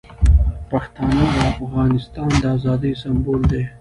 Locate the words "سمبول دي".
3.03-3.63